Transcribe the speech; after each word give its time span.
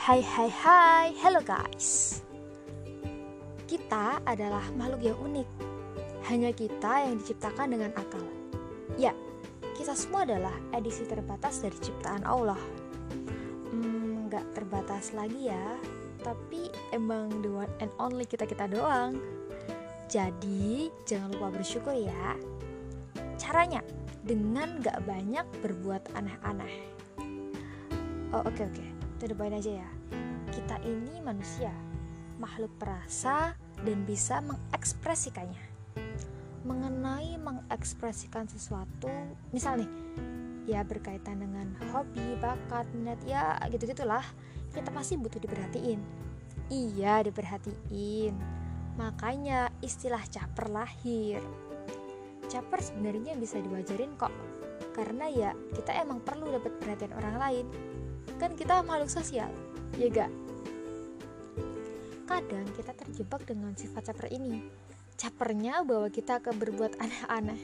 Hai 0.00 0.24
hai 0.24 0.48
hai, 0.48 1.06
hello 1.20 1.44
guys. 1.44 2.24
Kita 3.68 4.24
adalah 4.24 4.64
makhluk 4.72 5.12
yang 5.12 5.18
unik. 5.20 5.48
Hanya 6.24 6.56
kita 6.56 7.04
yang 7.04 7.20
diciptakan 7.20 7.68
dengan 7.68 7.92
akal. 7.92 8.24
Ya, 8.96 9.12
kita 9.76 9.92
semua 9.92 10.24
adalah 10.24 10.56
edisi 10.72 11.04
terbatas 11.04 11.60
dari 11.60 11.76
ciptaan 11.76 12.24
Allah. 12.24 12.56
Hmm, 13.68 14.32
gak 14.32 14.56
terbatas 14.56 15.12
lagi 15.12 15.52
ya. 15.52 15.76
Tapi 16.24 16.72
emang 16.96 17.28
the 17.44 17.52
one 17.52 17.72
and 17.84 17.92
only 18.00 18.24
kita-kita 18.24 18.72
doang. 18.72 19.20
Jadi, 20.08 20.88
jangan 21.04 21.28
lupa 21.36 21.60
bersyukur 21.60 21.92
ya. 21.92 22.40
Caranya, 23.36 23.84
dengan 24.24 24.80
gak 24.80 25.04
banyak 25.04 25.44
berbuat 25.60 26.16
aneh-aneh. 26.16 26.88
Oh 28.32 28.40
oke 28.48 28.56
okay, 28.56 28.64
oke, 28.64 28.80
okay. 28.80 28.99
To 29.20 29.28
the 29.28 29.36
point 29.36 29.52
aja 29.52 29.84
ya. 29.84 29.88
Kita 30.48 30.80
ini 30.80 31.20
manusia, 31.20 31.70
makhluk 32.40 32.72
perasa 32.80 33.52
dan 33.84 34.08
bisa 34.08 34.40
mengekspresikannya. 34.40 35.60
Mengenai 36.64 37.36
mengekspresikan 37.36 38.48
sesuatu, 38.48 39.12
misal 39.52 39.80
nih 39.80 39.90
Ya 40.68 40.84
berkaitan 40.84 41.40
dengan 41.40 41.72
hobi, 41.92 42.36
bakat, 42.36 42.84
minat, 42.92 43.16
ya 43.24 43.56
gitu-gitulah 43.72 44.22
Kita 44.70 44.92
pasti 44.92 45.16
butuh 45.18 45.40
diperhatiin. 45.40 46.00
Iya 46.70 47.26
diperhatiin. 47.26 48.34
Makanya 48.96 49.74
istilah 49.82 50.22
caper 50.30 50.70
lahir. 50.70 51.42
Caper 52.46 52.78
sebenarnya 52.78 53.34
bisa 53.34 53.58
diwajarin 53.58 54.14
kok. 54.14 54.30
Karena 54.94 55.26
ya 55.26 55.50
kita 55.74 55.90
emang 55.98 56.22
perlu 56.22 56.54
dapat 56.54 56.70
perhatian 56.78 57.18
orang 57.18 57.36
lain 57.40 57.66
kan 58.40 58.56
kita 58.56 58.80
makhluk 58.80 59.12
sosial 59.12 59.50
ya 59.98 60.08
gak 60.08 60.32
kadang 62.30 62.66
kita 62.78 62.94
terjebak 62.94 63.42
dengan 63.42 63.74
sifat 63.74 64.14
caper 64.14 64.30
ini. 64.30 64.62
Capernya 65.18 65.82
bahwa 65.82 66.08
kita 66.08 66.38
akan 66.38 66.56
berbuat 66.56 66.96
aneh-aneh. 67.02 67.58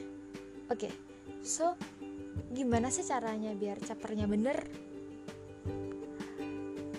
Oke 0.67 0.91
okay, 0.91 0.93
so 1.39 1.73
gimana 2.51 2.91
sih 2.91 3.07
caranya 3.07 3.55
biar 3.55 3.79
capernya 3.79 4.27
bener? 4.27 4.59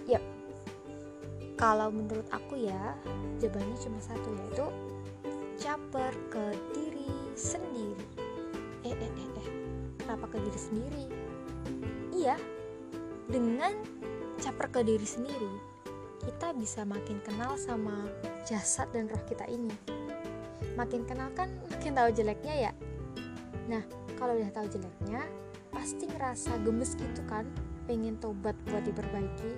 Yep 0.09 0.25
kalau 1.59 1.91
menurut 1.91 2.25
aku 2.31 2.55
ya 2.55 2.95
jawabannya 3.43 3.77
cuma 3.83 3.99
satu 3.99 4.31
yaitu 4.31 4.67
caper 5.59 6.15
ke 6.31 6.45
diri 6.73 7.11
sendiri. 7.35 8.07
Eh 8.87 8.95
eh 8.95 9.13
eh 9.13 9.29
eh. 9.43 9.49
Kenapa 9.99 10.31
ke 10.31 10.39
diri 10.39 10.59
sendiri? 10.59 11.05
Iya 12.15 12.39
dengan 13.29 13.73
caper 14.41 14.73
ke 14.73 14.81
diri 14.83 15.05
sendiri 15.05 15.79
kita 16.29 16.53
bisa 16.53 16.83
makin 16.83 17.23
kenal 17.23 17.55
sama 17.57 18.11
jasad 18.45 18.91
dan 18.91 19.07
roh 19.07 19.23
kita 19.25 19.47
ini. 19.47 19.71
Makin 20.75 21.07
kenal 21.07 21.31
kan 21.35 21.49
makin 21.71 21.95
tahu 21.95 22.11
jeleknya 22.11 22.55
ya? 22.69 22.73
Nah 23.71 23.83
kalau 24.19 24.35
udah 24.37 24.51
tahu 24.51 24.67
jeleknya 24.69 25.23
pasti 25.71 26.05
ngerasa 26.05 26.59
gemes 26.67 26.99
gitu 26.99 27.23
kan? 27.31 27.47
Pengen 27.87 28.19
tobat 28.19 28.59
buat 28.69 28.85
diperbaiki. 28.85 29.53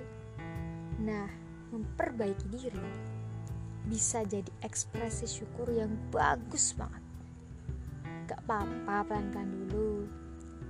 Nah 1.01 1.27
memperbaiki 1.75 2.47
diri 2.47 2.89
bisa 3.81 4.21
jadi 4.21 4.51
ekspresi 4.61 5.25
syukur 5.25 5.67
yang 5.73 5.91
bagus 6.13 6.77
banget. 6.77 7.03
Gak 8.29 8.47
apa-apa 8.47 9.11
pelan-pelan 9.11 9.49
dulu. 9.65 10.07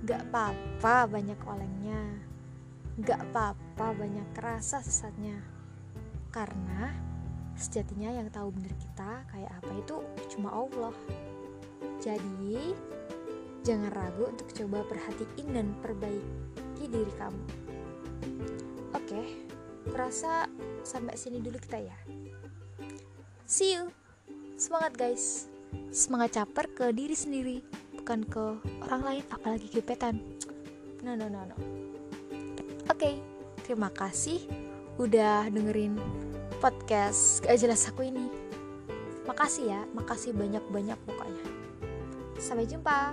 Gak 0.02 0.26
apa-apa 0.32 1.06
banyak 1.06 1.38
olengnya 1.46 2.31
Gak 3.00 3.24
apa-apa 3.32 3.96
banyak 3.96 4.36
kerasa 4.36 4.84
sesatnya 4.84 5.40
Karena 6.28 6.92
sejatinya 7.56 8.12
yang 8.12 8.28
tahu 8.28 8.52
benar 8.52 8.72
kita 8.76 9.24
kayak 9.32 9.52
apa 9.60 9.72
itu 9.76 9.96
cuma 10.32 10.52
Allah. 10.52 10.96
Jadi 12.00 12.72
jangan 13.62 13.92
ragu 13.92 14.28
untuk 14.28 14.48
coba 14.52 14.84
perhatiin 14.88 15.48
dan 15.52 15.68
perbaiki 15.84 16.84
diri 16.88 17.12
kamu. 17.20 17.44
Oke, 18.96 19.20
rasa 19.92 20.48
sampai 20.82 21.14
sini 21.14 21.38
dulu 21.44 21.60
kita 21.60 21.78
ya. 21.84 21.96
See 23.44 23.76
you. 23.76 23.92
Semangat 24.56 24.96
guys. 24.96 25.52
Semangat 25.92 26.40
caper 26.40 26.68
ke 26.72 26.86
diri 26.92 27.16
sendiri 27.16 27.64
Bukan 27.96 28.28
ke 28.28 28.60
orang 28.84 29.02
lain 29.04 29.24
apalagi 29.32 29.72
gepetan 29.72 30.20
No 31.00 31.16
no 31.16 31.32
no 31.32 31.48
no 31.48 31.56
okay, 33.02 33.18
terima 33.66 33.90
kasih 33.90 34.46
udah 34.94 35.50
dengerin 35.50 35.98
podcast 36.62 37.42
gak 37.42 37.58
jelas 37.58 37.82
aku 37.90 38.06
ini. 38.06 38.30
Makasih 39.26 39.74
ya, 39.74 39.82
makasih 39.90 40.30
banyak-banyak 40.30 40.94
pokoknya. 41.02 41.44
Sampai 42.38 42.70
jumpa. 42.70 43.10